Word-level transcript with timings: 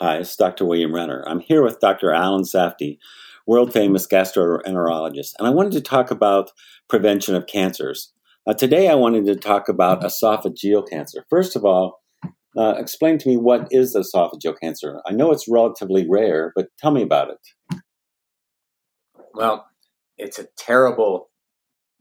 Hi, 0.00 0.18
it's 0.18 0.36
Dr. 0.36 0.64
William 0.64 0.94
Renner. 0.94 1.24
I'm 1.26 1.40
here 1.40 1.60
with 1.60 1.80
Dr. 1.80 2.12
Alan 2.12 2.44
Safdie, 2.44 2.98
world 3.48 3.72
famous 3.72 4.06
gastroenterologist, 4.06 5.32
and 5.36 5.48
I 5.48 5.50
wanted 5.50 5.72
to 5.72 5.80
talk 5.80 6.12
about 6.12 6.52
prevention 6.88 7.34
of 7.34 7.48
cancers. 7.48 8.12
Uh, 8.46 8.54
today, 8.54 8.88
I 8.88 8.94
wanted 8.94 9.26
to 9.26 9.34
talk 9.34 9.68
about 9.68 10.02
esophageal 10.02 10.88
cancer. 10.88 11.24
First 11.28 11.56
of 11.56 11.64
all, 11.64 12.00
uh, 12.56 12.74
explain 12.78 13.18
to 13.18 13.28
me 13.28 13.38
what 13.38 13.66
is 13.72 13.96
esophageal 13.96 14.54
cancer. 14.62 15.00
I 15.04 15.10
know 15.10 15.32
it's 15.32 15.48
relatively 15.48 16.06
rare, 16.08 16.52
but 16.54 16.68
tell 16.78 16.92
me 16.92 17.02
about 17.02 17.30
it. 17.30 17.80
Well, 19.34 19.66
it's 20.16 20.38
a 20.38 20.46
terrible 20.56 21.28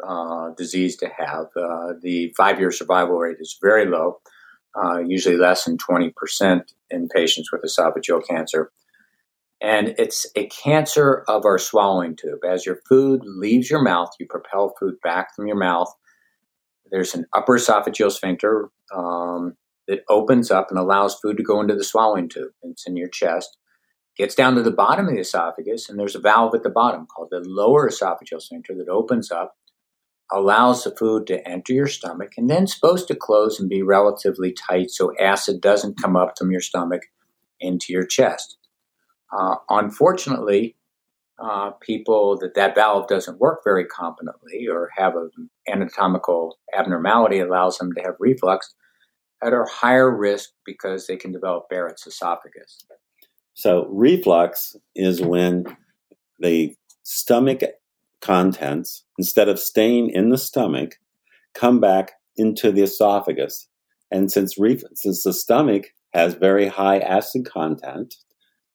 uh, 0.08 0.52
disease 0.56 0.98
to 0.98 1.10
have. 1.18 1.48
Uh, 1.60 1.94
the 2.00 2.32
five 2.38 2.60
year 2.60 2.72
survival 2.72 3.18
rate 3.18 3.38
is 3.40 3.58
very 3.60 3.88
low 3.88 4.20
uh, 4.78 5.00
usually 5.00 5.38
less 5.38 5.66
than 5.66 5.78
20% 5.78 6.62
in 6.90 7.10
patients 7.10 7.52
with 7.52 7.64
esophageal 7.64 8.26
cancer. 8.26 8.72
And 9.60 9.96
it's 9.98 10.28
a 10.36 10.48
cancer 10.48 11.24
of 11.28 11.46
our 11.46 11.58
swallowing 11.58 12.16
tube. 12.16 12.46
As 12.48 12.66
your 12.66 12.80
food 12.88 13.22
leaves 13.26 13.70
your 13.70 13.82
mouth, 13.82 14.10
you 14.20 14.28
propel 14.28 14.76
food 14.80 14.96
back 15.02 15.36
from 15.36 15.48
your 15.48 15.58
mouth. 15.58 15.92
There's 16.92 17.16
an 17.16 17.26
upper 17.34 17.58
esophageal 17.58 18.12
sphincter 18.12 18.70
um, 18.96 19.56
that 19.88 20.04
opens 20.10 20.52
up 20.52 20.70
and 20.70 20.78
allows 20.78 21.20
food 21.20 21.38
to 21.38 21.44
go 21.44 21.60
into 21.60 21.76
the 21.76 21.84
swallowing 21.84 22.30
tube. 22.30 22.52
It's 22.62 22.88
in 22.88 22.96
your 22.96 23.10
chest. 23.10 23.58
Gets 24.16 24.36
down 24.36 24.56
to 24.56 24.64
the 24.64 24.72
bottom 24.72 25.08
of 25.08 25.14
the 25.14 25.20
esophagus, 25.20 25.90
and 25.90 26.00
there's 26.00 26.16
a 26.16 26.20
valve 26.20 26.56
at 26.56 26.64
the 26.64 26.70
bottom 26.70 27.06
called 27.06 27.30
the 27.32 27.40
lower 27.40 27.90
esophageal 27.90 28.42
sphincter 28.42 28.76
that 28.76 28.90
opens 28.90 29.32
up 29.32 29.56
allows 30.32 30.84
the 30.84 30.96
food 30.96 31.26
to 31.28 31.48
enter 31.48 31.74
your 31.74 31.88
stomach 31.88 32.34
and 32.38 32.50
then 32.50 32.68
supposed 32.68 33.08
to 33.08 33.16
close 33.16 33.60
and 33.60 33.70
be 33.70 33.82
relatively 33.82 34.52
tight 34.52 34.92
so 34.92 35.14
acid 35.20 35.62
doesn't 35.62 36.02
come 36.02 36.16
up 36.16 36.38
from 36.38 36.52
your 36.52 36.62
stomach 36.62 37.04
into 37.60 37.94
your 37.94 38.06
chest. 38.06 38.58
Uh, 39.32 39.56
unfortunately, 39.70 40.76
uh, 41.40 41.72
people 41.82 42.38
that 42.40 42.56
that 42.56 42.76
valve 42.76 43.08
doesn't 43.08 43.40
work 43.40 43.62
very 43.64 43.86
competently 43.86 44.68
or 44.68 44.90
have 44.96 45.16
an 45.16 45.50
anatomical 45.72 46.58
abnormality 46.76 47.40
allows 47.40 47.78
them 47.78 47.94
to 47.94 48.02
have 48.02 48.16
reflux 48.20 48.74
at 49.44 49.54
a 49.54 49.64
higher 49.70 50.10
risk 50.10 50.50
because 50.66 51.06
they 51.06 51.16
can 51.16 51.32
develop 51.32 51.70
Barrett's 51.70 52.08
esophagus. 52.08 52.86
So 53.54 53.88
reflux 53.90 54.76
is 54.96 55.22
when 55.22 55.66
the 56.40 56.76
stomach 57.04 57.62
contents, 58.22 59.04
instead 59.18 59.50
of 59.50 59.60
staying 59.60 60.10
in 60.10 60.30
the 60.30 60.38
stomach, 60.38 60.96
come 61.54 61.80
back 61.80 62.14
into 62.36 62.72
the 62.72 62.84
esophagus. 62.84 63.68
And 64.12 64.32
since, 64.32 64.58
re- 64.58 64.82
since 64.96 65.24
the 65.24 65.34
stomach 65.34 65.88
has 66.14 66.34
very 66.36 66.68
high 66.68 67.00
acid 67.00 67.46
content 67.46 68.16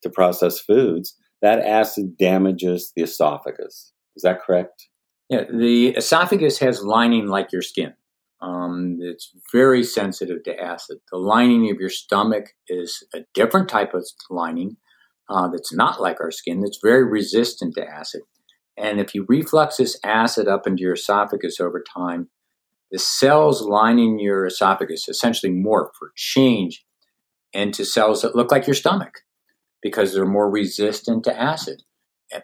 to 0.03 0.11
process 0.11 0.61
foods, 0.61 1.17
that 1.41 1.61
acid 1.61 2.17
damages 2.19 2.93
the 2.95 3.03
esophagus. 3.03 3.93
Is 4.17 4.23
that 4.23 4.43
correct? 4.43 4.89
Yeah, 5.29 5.45
the 5.51 5.89
esophagus 5.89 6.59
has 6.59 6.85
lining 6.85 7.27
like 7.27 7.53
your 7.53 7.63
skin. 7.63 7.95
Um, 8.43 8.98
it's 9.01 9.31
very 9.53 9.85
sensitive 9.85 10.43
to 10.45 10.61
acid. 10.61 10.98
The 11.11 11.19
lining 11.19 11.70
of 11.70 11.79
your 11.79 11.91
stomach 11.91 12.47
is 12.69 13.03
a 13.15 13.20
different 13.35 13.69
type 13.69 13.95
of 13.95 14.05
lining 14.31 14.77
uh, 15.31 15.48
that's 15.48 15.73
not 15.73 16.01
like 16.01 16.20
our 16.20 16.33
skin, 16.33 16.61
that's 16.61 16.81
very 16.83 17.05
resistant 17.05 17.75
to 17.77 17.87
acid. 17.87 18.23
And 18.77 19.01
if 19.01 19.15
you 19.15 19.27
reflux 19.28 19.77
this 19.77 19.98
acid 20.05 20.48
up 20.48 20.67
into 20.67 20.83
your 20.83 20.95
esophagus 20.95 21.61
over 21.61 21.83
time, 21.83 22.28
the 22.91 22.98
cells 22.98 23.62
lining 23.62 24.19
your 24.19 24.47
esophagus 24.47 25.09
essentially 25.09 25.53
morph 25.53 25.92
or 26.01 26.12
change 26.14 26.84
into 27.53 27.84
cells 27.84 28.23
that 28.23 28.37
look 28.37 28.51
like 28.51 28.67
your 28.67 28.75
stomach 28.75 29.20
because 29.83 30.12
they're 30.12 30.25
more 30.25 30.51
resistant 30.51 31.25
to 31.25 31.39
acid. 31.39 31.83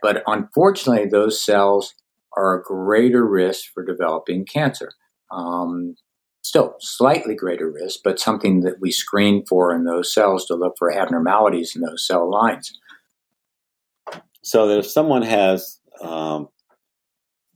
But 0.03 0.23
unfortunately, 0.27 1.09
those 1.09 1.43
cells 1.43 1.95
are 2.37 2.59
a 2.59 2.63
greater 2.63 3.27
risk 3.27 3.73
for 3.73 3.85
developing 3.85 4.45
cancer. 4.45 4.91
Um, 5.31 5.97
still, 6.43 6.77
slightly 6.81 7.35
greater 7.35 7.71
risk, 7.71 8.01
but 8.05 8.19
something 8.19 8.61
that 8.61 8.81
we 8.81 8.91
screen 8.91 9.45
for 9.47 9.75
in 9.75 9.85
those 9.85 10.13
cells 10.13 10.47
to 10.47 10.55
look 10.55 10.75
for 10.79 10.93
abnormalities 10.93 11.75
in 11.75 11.83
those 11.83 12.07
cell 12.07 12.31
lines. 12.31 12.73
So 14.43 14.67
that 14.69 14.79
if 14.79 14.87
someone 14.87 15.23
has 15.23 15.78
um, 16.03 16.49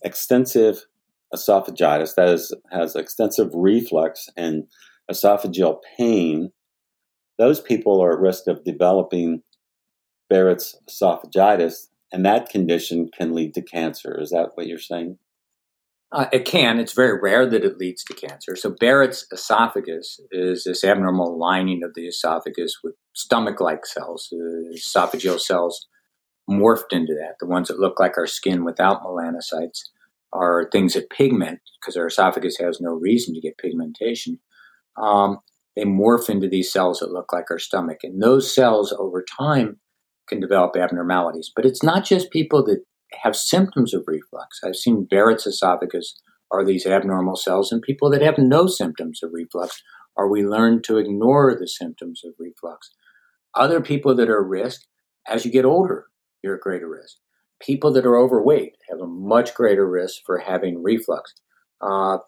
extensive 0.04 0.86
esophagitis, 1.34 2.14
that 2.14 2.28
is, 2.28 2.54
has 2.70 2.94
extensive 2.97 3.50
reflux 3.54 4.28
and 4.36 4.64
esophageal 5.10 5.78
pain, 5.97 6.53
those 7.38 7.60
people 7.60 8.03
are 8.03 8.12
at 8.12 8.20
risk 8.20 8.47
of 8.47 8.64
developing 8.64 9.42
Barrett's 10.28 10.76
esophagitis, 10.88 11.88
and 12.12 12.25
that 12.25 12.48
condition 12.48 13.10
can 13.16 13.34
lead 13.34 13.54
to 13.54 13.62
cancer. 13.62 14.19
Is 14.20 14.30
that 14.30 14.50
what 14.54 14.66
you're 14.66 14.78
saying? 14.78 15.19
Uh, 16.12 16.26
it 16.30 16.44
can. 16.44 16.78
It's 16.78 16.92
very 16.92 17.19
rare 17.19 17.48
that 17.48 17.64
it 17.64 17.78
leads 17.78 18.04
to 18.04 18.14
cancer. 18.14 18.54
So, 18.54 18.70
Barrett's 18.78 19.26
esophagus 19.32 20.20
is 20.30 20.64
this 20.64 20.84
abnormal 20.84 21.38
lining 21.38 21.82
of 21.82 21.94
the 21.94 22.06
esophagus 22.06 22.80
with 22.84 22.94
stomach 23.14 23.60
like 23.60 23.86
cells, 23.86 24.28
uh, 24.30 24.74
esophageal 24.74 25.41
cells 25.41 25.86
morphed 26.50 26.92
into 26.92 27.14
that. 27.14 27.36
The 27.41 27.47
ones 27.47 27.69
that 27.69 27.78
look 27.78 28.00
like 28.00 28.19
our 28.19 28.26
skin 28.26 28.64
without 28.64 29.03
melanocytes 29.03 29.80
are 30.32 30.69
things 30.70 30.94
that 30.94 31.10
pigment 31.10 31.60
because 31.80 31.97
our 31.97 32.06
esophagus 32.06 32.56
has 32.58 32.80
no 32.80 32.92
reason 32.92 33.34
to 33.34 33.41
get 33.41 33.58
pigmentation. 33.58 34.38
Um, 35.00 35.38
they 35.76 35.84
morph 35.84 36.28
into 36.28 36.48
these 36.48 36.72
cells 36.72 36.98
that 36.98 37.12
look 37.12 37.32
like 37.32 37.50
our 37.50 37.58
stomach, 37.58 37.98
and 38.03 38.22
those 38.22 38.54
cells 38.54 38.94
over 38.98 39.25
time 39.38 39.78
can 40.28 40.41
develop 40.41 40.76
abnormalities. 40.76 41.50
But 41.54 41.64
it's 41.64 41.82
not 41.82 42.04
just 42.04 42.30
people 42.30 42.64
that 42.64 42.84
have 43.22 43.36
symptoms 43.36 43.94
of 43.94 44.04
reflux. 44.06 44.60
I've 44.64 44.76
seen 44.76 45.06
Barrett's 45.09 45.47
esophagus 45.47 46.14
are 46.50 46.64
these 46.64 46.86
abnormal 46.86 47.36
cells, 47.36 47.72
and 47.72 47.80
people 47.80 48.10
that 48.10 48.22
have 48.22 48.36
no 48.38 48.66
symptoms 48.66 49.20
of 49.22 49.30
reflux, 49.32 49.82
or 50.14 50.30
we 50.30 50.44
learn 50.44 50.82
to 50.82 50.98
ignore 50.98 51.56
the 51.59 51.69
symptoms 51.69 52.20
of 52.24 52.34
reflux. 52.38 52.91
Other 53.54 53.80
people 53.80 54.14
that 54.14 54.28
are 54.28 54.42
at 54.42 54.48
risk, 54.48 54.82
as 55.26 55.44
you 55.44 55.50
get 55.50 55.64
older, 55.64 56.06
you're 56.42 56.56
at 56.56 56.60
greater 56.60 56.88
risk. 56.88 57.16
People 57.60 57.92
that 57.92 58.06
are 58.06 58.19
overweight 58.19 58.76
have 58.91 59.00
a 59.00 59.06
much 59.06 59.54
greater 59.54 59.88
risk 59.88 60.22
for 60.26 60.38
having 60.38 60.82
reflux. 60.82 61.32
Uh, 61.80 62.19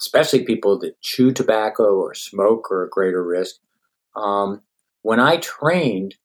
especially 0.00 0.44
people 0.44 0.78
that 0.78 1.00
chew 1.02 1.32
tobacco 1.32 1.96
or 1.96 2.14
smoke 2.14 2.70
are 2.70 2.84
at 2.86 2.90
greater 2.90 3.24
risk. 3.24 3.56
Um, 4.16 4.62
when 5.02 5.20
I 5.20 5.36
trained, 5.36 6.16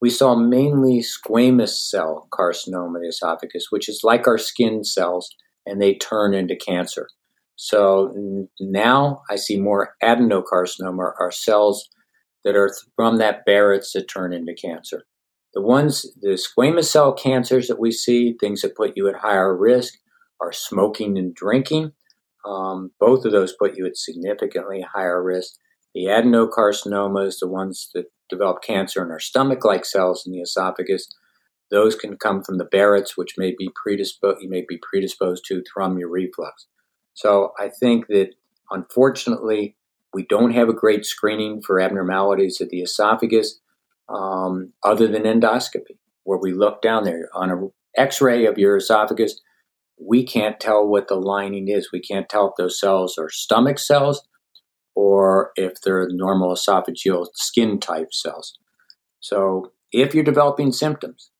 we 0.00 0.10
saw 0.10 0.34
mainly 0.34 1.02
squamous 1.02 1.88
cell 1.90 2.28
carcinoma 2.32 2.96
of 2.96 3.02
the 3.02 3.08
esophagus, 3.08 3.66
which 3.70 3.88
is 3.88 4.00
like 4.02 4.26
our 4.26 4.38
skin 4.38 4.84
cells, 4.84 5.28
and 5.66 5.80
they 5.82 5.94
turn 5.94 6.34
into 6.34 6.56
cancer. 6.56 7.08
So 7.56 8.46
now 8.60 9.22
I 9.28 9.36
see 9.36 9.58
more 9.58 9.94
adenocarcinoma, 10.02 11.12
are 11.20 11.32
cells 11.32 11.88
that 12.44 12.54
are 12.54 12.72
from 12.94 13.18
that 13.18 13.44
Barrett's 13.44 13.92
that 13.92 14.08
turn 14.08 14.32
into 14.32 14.54
cancer. 14.54 15.04
The 15.54 15.62
ones, 15.62 16.06
the 16.20 16.38
squamous 16.38 16.84
cell 16.84 17.12
cancers 17.12 17.68
that 17.68 17.80
we 17.80 17.90
see, 17.90 18.36
things 18.38 18.62
that 18.62 18.76
put 18.76 18.96
you 18.96 19.08
at 19.08 19.16
higher 19.16 19.56
risk, 19.56 19.94
are 20.40 20.52
smoking 20.52 21.18
and 21.18 21.34
drinking. 21.34 21.92
Um, 22.44 22.92
both 23.00 23.24
of 23.24 23.32
those 23.32 23.52
put 23.52 23.76
you 23.76 23.86
at 23.86 23.96
significantly 23.96 24.82
higher 24.82 25.22
risk. 25.22 25.54
The 25.94 26.04
adenocarcinomas, 26.04 27.40
the 27.40 27.48
ones 27.48 27.90
that 27.94 28.06
develop 28.28 28.62
cancer 28.62 29.02
in 29.02 29.10
our 29.10 29.20
stomach 29.20 29.64
like 29.64 29.84
cells 29.84 30.24
in 30.26 30.32
the 30.32 30.40
esophagus, 30.40 31.08
those 31.70 31.94
can 31.94 32.16
come 32.16 32.42
from 32.42 32.58
the 32.58 32.64
Barrett's, 32.64 33.16
which 33.16 33.34
may 33.36 33.54
be 33.56 33.68
predisposed, 33.74 34.42
you 34.42 34.48
may 34.48 34.64
be 34.66 34.78
predisposed 34.78 35.44
to 35.46 35.62
from 35.72 35.98
your 35.98 36.08
reflux. 36.08 36.66
So 37.14 37.52
I 37.58 37.68
think 37.68 38.06
that 38.08 38.30
unfortunately, 38.70 39.76
we 40.14 40.24
don't 40.24 40.52
have 40.52 40.68
a 40.68 40.74
great 40.74 41.04
screening 41.04 41.60
for 41.60 41.80
abnormalities 41.80 42.60
of 42.60 42.70
the 42.70 42.80
esophagus 42.80 43.60
um, 44.08 44.72
other 44.84 45.06
than 45.06 45.22
endoscopy, 45.22 45.98
where 46.24 46.38
we 46.38 46.52
look 46.52 46.82
down 46.82 47.04
there 47.04 47.28
on 47.34 47.50
an 47.50 47.70
X-ray 47.96 48.46
of 48.46 48.58
your 48.58 48.76
esophagus. 48.76 49.40
We 50.00 50.24
can't 50.24 50.60
tell 50.60 50.86
what 50.86 51.08
the 51.08 51.16
lining 51.16 51.68
is. 51.68 51.90
We 51.92 52.00
can't 52.00 52.28
tell 52.28 52.48
if 52.48 52.52
those 52.56 52.78
cells 52.78 53.18
are 53.18 53.30
stomach 53.30 53.78
cells 53.78 54.26
or 54.94 55.50
if 55.56 55.80
they're 55.80 56.08
normal 56.10 56.54
esophageal 56.54 57.26
skin 57.34 57.80
type 57.80 58.12
cells. 58.12 58.58
So, 59.20 59.72
if 59.90 60.14
you're 60.14 60.24
developing 60.24 60.72
symptoms, 60.72 61.30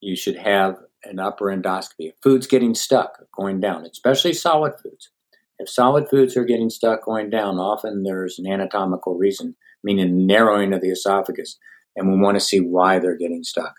you 0.00 0.16
should 0.16 0.36
have 0.36 0.76
an 1.04 1.18
upper 1.18 1.46
endoscopy. 1.46 2.08
If 2.08 2.14
food's 2.22 2.46
getting 2.46 2.74
stuck, 2.74 3.18
going 3.36 3.60
down, 3.60 3.86
especially 3.86 4.32
solid 4.32 4.74
foods. 4.82 5.10
If 5.58 5.68
solid 5.68 6.08
foods 6.08 6.36
are 6.36 6.44
getting 6.44 6.70
stuck 6.70 7.04
going 7.04 7.30
down, 7.30 7.58
often 7.58 8.02
there's 8.02 8.38
an 8.38 8.50
anatomical 8.50 9.16
reason, 9.16 9.56
meaning 9.82 10.26
narrowing 10.26 10.72
of 10.72 10.80
the 10.80 10.90
esophagus 10.90 11.58
and 11.96 12.12
we 12.12 12.18
want 12.18 12.36
to 12.36 12.40
see 12.40 12.60
why 12.60 12.98
they're 12.98 13.16
getting 13.18 13.44
stuck. 13.44 13.74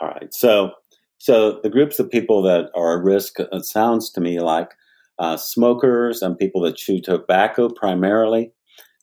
All 0.00 0.08
right. 0.08 0.32
So, 0.34 0.72
so 1.18 1.60
the 1.62 1.70
groups 1.70 1.98
of 1.98 2.10
people 2.10 2.42
that 2.42 2.70
are 2.74 2.98
at 2.98 3.04
risk, 3.04 3.38
it 3.40 3.64
sounds 3.64 4.10
to 4.12 4.20
me 4.20 4.40
like 4.40 4.70
uh, 5.18 5.36
smokers 5.36 6.22
and 6.22 6.38
people 6.38 6.60
that 6.62 6.76
chew 6.76 7.00
tobacco 7.00 7.68
primarily. 7.68 8.52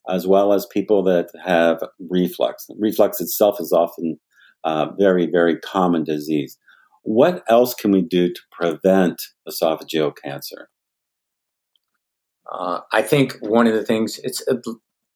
as 0.08 0.26
well 0.26 0.52
as 0.52 0.66
people 0.66 1.02
that 1.04 1.30
have 1.44 1.82
reflux. 2.08 2.66
Reflux 2.78 3.20
itself 3.20 3.60
is 3.60 3.72
often 3.72 4.18
a 4.64 4.88
very, 4.98 5.26
very 5.26 5.58
common 5.58 6.04
disease. 6.04 6.58
What 7.02 7.42
else 7.48 7.74
can 7.74 7.92
we 7.92 8.02
do 8.02 8.32
to 8.32 8.40
prevent 8.50 9.22
esophageal 9.48 10.12
cancer? 10.22 10.68
Uh, 12.50 12.80
I 12.92 13.02
think 13.02 13.36
one 13.40 13.66
of 13.66 13.74
the 13.74 13.84
things 13.84 14.18
it's 14.24 14.42
uh, 14.48 14.56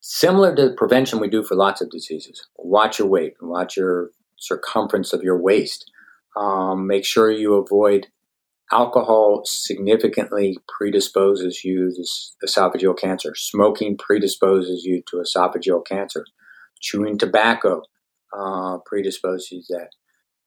similar 0.06 0.54
to 0.54 0.74
prevention 0.76 1.18
we 1.18 1.28
do 1.28 1.42
for 1.42 1.54
lots 1.54 1.80
of 1.80 1.88
diseases. 1.88 2.46
Watch 2.58 2.98
your 2.98 3.08
weight, 3.08 3.34
and 3.40 3.48
watch 3.48 3.74
your 3.74 4.10
circumference 4.36 5.14
of 5.14 5.22
your 5.22 5.40
waist. 5.40 5.90
Um, 6.36 6.86
make 6.86 7.06
sure 7.06 7.30
you 7.30 7.54
avoid 7.54 8.08
alcohol. 8.70 9.42
Significantly 9.46 10.58
predisposes 10.68 11.64
you 11.64 11.90
to 11.94 12.46
esophageal 12.46 12.98
cancer. 12.98 13.32
Smoking 13.34 13.96
predisposes 13.96 14.84
you 14.84 15.02
to 15.08 15.16
esophageal 15.16 15.86
cancer. 15.86 16.26
Chewing 16.80 17.16
tobacco 17.16 17.80
uh, 18.36 18.78
predisposes 18.84 19.50
you 19.50 19.62
to 19.62 19.74
that. 19.74 19.88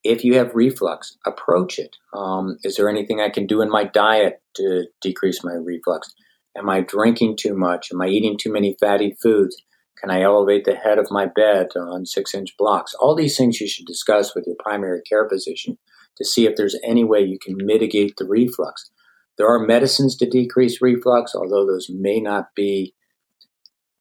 If 0.04 0.22
you 0.22 0.36
have 0.36 0.54
reflux, 0.54 1.18
approach 1.26 1.80
it. 1.80 1.96
Um, 2.14 2.58
is 2.62 2.76
there 2.76 2.88
anything 2.88 3.20
I 3.20 3.30
can 3.30 3.48
do 3.48 3.60
in 3.60 3.70
my 3.70 3.82
diet 3.82 4.40
to 4.54 4.84
decrease 5.00 5.42
my 5.42 5.54
reflux? 5.54 6.14
Am 6.56 6.68
I 6.68 6.80
drinking 6.80 7.36
too 7.36 7.54
much? 7.54 7.88
Am 7.92 8.00
I 8.00 8.08
eating 8.08 8.36
too 8.38 8.52
many 8.52 8.76
fatty 8.80 9.16
foods? 9.22 9.56
Can 10.00 10.10
I 10.10 10.22
elevate 10.22 10.64
the 10.64 10.76
head 10.76 10.98
of 10.98 11.10
my 11.10 11.26
bed 11.26 11.68
on 11.76 12.06
six 12.06 12.34
inch 12.34 12.56
blocks? 12.56 12.94
All 12.94 13.14
these 13.14 13.36
things 13.36 13.60
you 13.60 13.68
should 13.68 13.86
discuss 13.86 14.34
with 14.34 14.46
your 14.46 14.56
primary 14.58 15.02
care 15.02 15.28
physician 15.28 15.78
to 16.16 16.24
see 16.24 16.46
if 16.46 16.56
there's 16.56 16.78
any 16.84 17.04
way 17.04 17.20
you 17.20 17.38
can 17.40 17.56
mitigate 17.56 18.14
the 18.16 18.26
reflux. 18.26 18.90
There 19.36 19.48
are 19.48 19.58
medicines 19.58 20.16
to 20.16 20.28
decrease 20.28 20.82
reflux, 20.82 21.34
although 21.34 21.66
those 21.66 21.88
may 21.88 22.20
not 22.20 22.54
be 22.54 22.94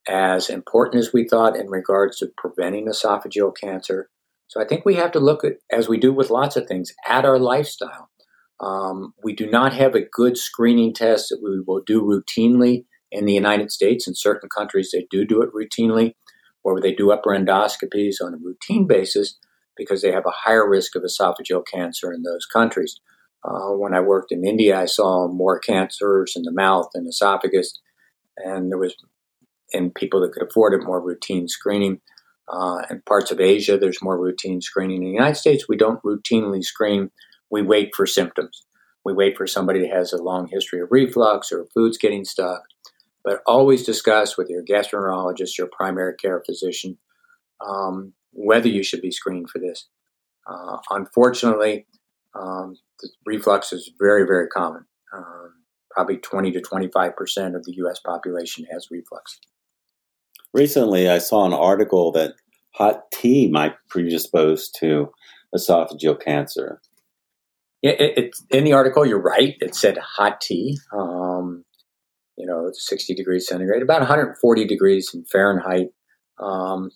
as 0.07 0.49
important 0.49 1.01
as 1.01 1.13
we 1.13 1.27
thought 1.27 1.55
in 1.55 1.67
regards 1.67 2.17
to 2.17 2.31
preventing 2.37 2.87
esophageal 2.87 3.55
cancer. 3.55 4.09
So 4.47 4.61
I 4.61 4.65
think 4.65 4.85
we 4.85 4.95
have 4.95 5.11
to 5.11 5.19
look 5.19 5.43
at, 5.43 5.53
as 5.71 5.89
we 5.89 5.97
do 5.97 6.13
with 6.13 6.29
lots 6.29 6.55
of 6.55 6.67
things, 6.67 6.93
at 7.05 7.25
our 7.25 7.37
lifestyle. 7.37 8.09
Um, 8.59 9.13
we 9.23 9.33
do 9.33 9.49
not 9.49 9.73
have 9.73 9.95
a 9.95 10.01
good 10.01 10.37
screening 10.37 10.93
test 10.93 11.29
that 11.29 11.41
we 11.43 11.61
will 11.65 11.81
do 11.85 12.01
routinely 12.01 12.85
in 13.11 13.25
the 13.25 13.33
United 13.33 13.71
States. 13.71 14.07
In 14.07 14.15
certain 14.15 14.49
countries, 14.49 14.89
they 14.91 15.07
do 15.09 15.25
do 15.25 15.41
it 15.41 15.53
routinely, 15.53 16.15
or 16.63 16.81
they 16.81 16.93
do 16.93 17.11
upper 17.11 17.31
endoscopies 17.31 18.15
on 18.21 18.33
a 18.33 18.37
routine 18.37 18.87
basis 18.87 19.37
because 19.75 20.01
they 20.01 20.11
have 20.11 20.25
a 20.25 20.31
higher 20.31 20.67
risk 20.67 20.95
of 20.95 21.03
esophageal 21.03 21.63
cancer 21.71 22.11
in 22.11 22.23
those 22.23 22.45
countries. 22.45 22.99
Uh, 23.43 23.69
when 23.69 23.93
I 23.93 23.99
worked 23.99 24.31
in 24.31 24.45
India, 24.45 24.79
I 24.79 24.85
saw 24.85 25.27
more 25.27 25.59
cancers 25.59 26.33
in 26.35 26.41
the 26.41 26.51
mouth 26.51 26.89
and 26.95 27.07
esophagus, 27.07 27.79
and 28.37 28.71
there 28.71 28.79
was 28.79 28.95
in 29.71 29.91
people 29.91 30.21
that 30.21 30.31
could 30.31 30.47
afford 30.47 30.73
it 30.73 30.85
more 30.85 31.01
routine 31.01 31.47
screening. 31.47 32.01
Uh, 32.51 32.81
in 32.89 33.01
parts 33.01 33.29
of 33.31 33.39
Asia, 33.39 33.77
there's 33.77 34.01
more 34.01 34.17
routine 34.17 34.61
screening. 34.61 35.03
In 35.03 35.09
the 35.09 35.13
United 35.13 35.35
States, 35.35 35.65
we 35.67 35.77
don't 35.77 36.01
routinely 36.03 36.63
screen 36.63 37.11
we 37.49 37.61
wait 37.61 37.95
for 37.95 38.05
symptoms. 38.05 38.65
We 39.03 39.13
wait 39.13 39.37
for 39.37 39.47
somebody 39.47 39.81
that 39.81 39.91
has 39.91 40.11
a 40.11 40.21
long 40.21 40.47
history 40.47 40.81
of 40.81 40.89
reflux 40.91 41.51
or 41.51 41.65
foods 41.73 41.97
getting 41.97 42.25
stuck. 42.25 42.63
But 43.23 43.41
always 43.45 43.85
discuss 43.85 44.37
with 44.37 44.49
your 44.49 44.63
gastroenterologist, 44.63 45.57
your 45.57 45.67
primary 45.67 46.15
care 46.15 46.41
physician, 46.45 46.97
um, 47.65 48.13
whether 48.31 48.67
you 48.67 48.83
should 48.83 49.01
be 49.01 49.11
screened 49.11 49.49
for 49.49 49.59
this. 49.59 49.87
Uh, 50.45 50.77
unfortunately, 50.89 51.85
um, 52.35 52.77
reflux 53.25 53.73
is 53.73 53.91
very, 53.99 54.25
very 54.25 54.47
common. 54.47 54.85
Um, 55.13 55.53
probably 55.91 56.17
20 56.17 56.51
to 56.51 56.61
25% 56.61 57.55
of 57.55 57.63
the 57.65 57.73
US 57.77 57.99
population 57.99 58.65
has 58.71 58.87
reflux. 58.91 59.39
Recently, 60.53 61.09
I 61.09 61.17
saw 61.17 61.45
an 61.45 61.53
article 61.53 62.11
that 62.13 62.35
hot 62.75 63.11
tea 63.11 63.49
might 63.49 63.75
predispose 63.89 64.69
to 64.79 65.11
esophageal 65.55 66.21
cancer. 66.21 66.81
It, 67.87 68.35
in 68.49 68.63
the 68.63 68.73
article, 68.73 69.05
you're 69.05 69.21
right. 69.21 69.55
It 69.59 69.75
said 69.75 69.97
hot 69.97 70.41
tea. 70.41 70.77
Um, 70.91 71.63
you 72.37 72.45
know, 72.45 72.69
60 72.71 73.15
degrees 73.15 73.47
centigrade, 73.47 73.81
about 73.81 74.01
140 74.01 74.65
degrees 74.65 75.11
in 75.13 75.25
Fahrenheit, 75.25 75.87
um, 76.39 76.91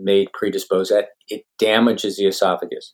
may 0.00 0.26
predispose 0.34 0.90
that. 0.90 1.08
It 1.28 1.44
damages 1.58 2.16
the 2.16 2.26
esophagus. 2.26 2.92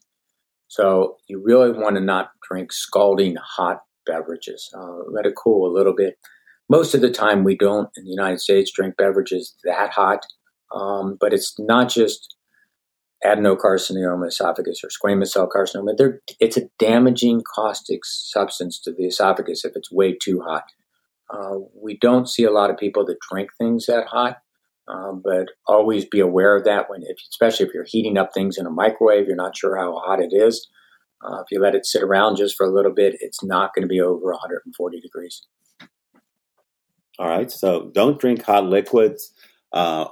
So 0.69 1.17
you 1.29 1.43
really 1.45 1.73
want 1.73 1.97
to 1.97 2.03
not 2.03 2.31
drink 2.49 2.73
scalding 2.73 3.37
hot 3.37 3.81
beverages. 4.07 4.71
Uh, 4.77 5.11
let 5.11 5.27
it 5.27 5.35
cool 5.37 5.71
a 5.71 5.75
little 5.75 5.95
bit. 5.95 6.15
Most 6.69 6.95
of 6.95 7.01
the 7.01 7.11
time, 7.11 7.45
we 7.45 7.57
don't 7.57 7.89
in 7.97 8.05
the 8.05 8.11
United 8.11 8.41
States 8.41 8.71
drink 8.71 8.97
beverages 8.97 9.55
that 9.65 9.91
hot. 9.91 10.21
Um, 10.75 11.17
but 11.19 11.33
it's 11.33 11.55
not 11.59 11.89
just 11.89 12.37
adenocarcinoma 13.25 14.29
esophagus 14.29 14.83
or 14.85 14.89
squamous 14.89 15.29
cell 15.29 15.49
carcinoma, 15.49 16.19
it's 16.39 16.57
a 16.57 16.69
damaging 16.79 17.43
caustic 17.43 18.05
substance 18.05 18.81
to 18.81 18.93
the 18.93 19.07
esophagus 19.07 19.65
if 19.65 19.73
it's 19.75 19.91
way 19.91 20.17
too 20.17 20.41
hot. 20.41 20.65
Uh, 21.31 21.59
we 21.75 21.97
don't 21.97 22.29
see 22.29 22.45
a 22.45 22.51
lot 22.51 22.71
of 22.71 22.79
people 22.79 23.05
that 23.05 23.19
drink 23.31 23.51
things 23.59 23.87
that 23.87 24.07
hot, 24.07 24.39
um, 24.87 25.21
but 25.23 25.49
always 25.67 26.05
be 26.05 26.21
aware 26.21 26.57
of 26.57 26.65
that 26.65 26.89
when, 26.89 27.03
if, 27.03 27.19
especially 27.31 27.67
if 27.67 27.75
you're 27.75 27.85
heating 27.87 28.17
up 28.17 28.33
things 28.33 28.57
in 28.57 28.67
a 28.67 28.71
microwave, 28.71 29.27
you're 29.27 29.37
not 29.37 29.57
sure 29.57 29.77
how 29.77 29.99
hot 29.99 30.21
it 30.21 30.33
is. 30.33 30.69
Uh, 31.23 31.41
if 31.41 31.47
you 31.51 31.61
let 31.61 31.75
it 31.75 31.85
sit 31.85 32.03
around 32.03 32.37
just 32.37 32.57
for 32.57 32.65
a 32.65 32.73
little 32.73 32.93
bit, 32.93 33.17
it's 33.21 33.43
not 33.43 33.75
going 33.75 33.83
to 33.83 33.89
be 33.89 34.01
over 34.01 34.31
140 34.31 35.01
degrees. 35.01 35.43
All 37.19 37.29
right, 37.29 37.51
so 37.51 37.91
don't 37.93 38.21
drink 38.21 38.43
hot 38.43 38.65
liquids. 38.65 39.33
Uh, 39.73 40.07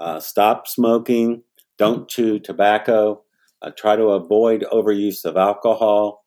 uh 0.00 0.18
stop 0.18 0.66
smoking 0.66 1.42
don't 1.78 2.08
chew 2.08 2.38
tobacco. 2.38 3.22
Uh, 3.62 3.70
try 3.76 3.96
to 3.96 4.08
avoid 4.08 4.64
overuse 4.72 5.24
of 5.24 5.36
alcohol. 5.36 6.24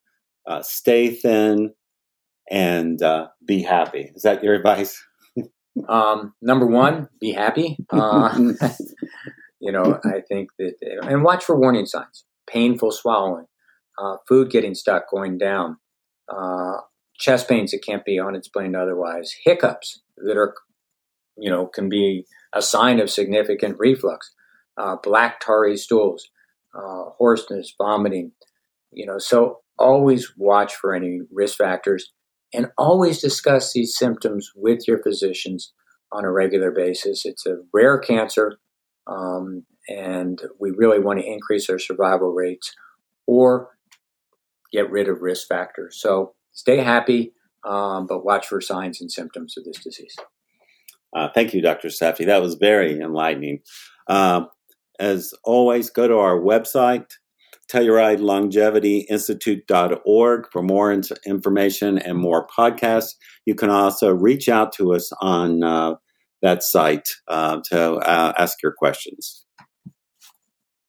Uh, 0.48 0.62
stay 0.62 1.09
thin 1.12 1.74
and 2.50 3.01
uh, 3.01 3.27
be 3.45 3.62
happy. 3.62 4.12
Is 4.15 4.24
that 4.24 4.44
your 4.44 4.53
advice? 4.56 5.03
um, 5.88 6.33
number 6.42 6.65
one, 6.65 7.09
be 7.19 7.31
happy. 7.31 7.77
Uh, 7.92 8.36
you 9.59 9.71
know, 9.71 10.00
I 10.03 10.21
think 10.27 10.50
that, 10.57 10.74
and 11.03 11.24
watch 11.24 11.44
for 11.44 11.59
warning 11.59 11.86
signs 11.86 12.25
painful 12.50 12.92
swallowing, 12.92 13.45
uh, 14.01 14.18
food 14.27 14.50
getting 14.50 14.74
stuck, 14.74 15.09
going 15.09 15.38
down, 15.38 15.77
uh, 16.27 16.77
chest 17.18 17.47
pains 17.47 17.71
that 17.71 17.83
can't 17.86 18.04
be 18.04 18.19
unexplained 18.19 18.75
otherwise, 18.75 19.36
hiccups 19.44 20.01
that 20.18 20.36
are, 20.36 20.56
you 21.38 21.50
know, 21.50 21.68
can 21.68 21.88
be 21.88 22.25
a 22.54 22.62
sign 22.62 23.00
of 23.00 23.09
significant 23.09 23.77
reflux 23.77 24.33
uh, 24.78 24.95
black 25.04 25.40
tarry 25.40 25.78
stools, 25.78 26.30
uh, 26.75 27.06
hoarseness, 27.18 27.73
vomiting. 27.78 28.31
You 28.92 29.06
know, 29.06 29.18
so 29.18 29.59
always 29.80 30.33
watch 30.37 30.75
for 30.75 30.94
any 30.94 31.21
risk 31.31 31.57
factors 31.57 32.11
and 32.54 32.68
always 32.78 33.21
discuss 33.21 33.73
these 33.73 33.97
symptoms 33.97 34.51
with 34.56 34.87
your 34.87 35.01
physicians 35.01 35.71
on 36.11 36.25
a 36.25 36.31
regular 36.31 36.71
basis. 36.71 37.25
It's 37.25 37.45
a 37.45 37.57
rare 37.73 37.97
cancer, 37.97 38.59
um, 39.07 39.66
and 39.87 40.42
we 40.59 40.71
really 40.71 40.99
want 40.99 41.19
to 41.19 41.25
increase 41.25 41.69
our 41.69 41.80
survival 41.80 42.33
rates 42.33 42.73
or 43.25 43.69
get 44.71 44.90
rid 44.92 45.07
of 45.07 45.21
risk 45.21 45.47
factors. 45.47 45.99
So 46.01 46.33
stay 46.51 46.78
happy, 46.78 47.33
um, 47.66 48.07
but 48.07 48.25
watch 48.25 48.47
for 48.47 48.61
signs 48.61 49.01
and 49.01 49.11
symptoms 49.11 49.56
of 49.57 49.63
this 49.63 49.83
disease. 49.83 50.16
Uh, 51.16 51.30
thank 51.33 51.54
you, 51.54 51.61
Dr. 51.61 51.90
Safi. 51.90 52.25
That 52.25 52.42
was 52.42 52.56
very 52.56 52.99
enlightening. 52.99 53.59
Uh, 54.07 54.45
as 55.02 55.34
always, 55.44 55.90
go 55.90 56.08
to 56.08 56.18
our 56.18 56.40
website, 56.40 57.08
TellurideLongevityInstitute.org 57.72 60.48
for 60.52 60.62
more 60.62 61.02
information 61.26 61.98
and 61.98 62.18
more 62.18 62.46
podcasts. 62.48 63.16
You 63.46 63.56
can 63.56 63.70
also 63.70 64.14
reach 64.14 64.48
out 64.48 64.72
to 64.74 64.94
us 64.94 65.12
on 65.22 65.64
uh, 65.64 65.96
that 66.42 66.64
site 66.64 67.10
uh, 67.28 67.60
to 67.72 67.96
uh, 67.96 68.34
ask 68.38 68.62
your 68.62 68.74
questions. 68.78 69.44